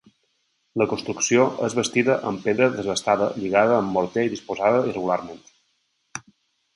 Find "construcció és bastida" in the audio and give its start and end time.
0.91-2.15